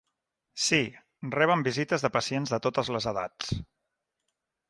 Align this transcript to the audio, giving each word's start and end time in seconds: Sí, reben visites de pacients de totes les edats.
Sí, 0.67 0.77
reben 1.35 1.65
visites 1.67 2.05
de 2.07 2.11
pacients 2.15 2.53
de 2.55 2.59
totes 2.65 2.91
les 2.97 3.09
edats. 3.13 3.53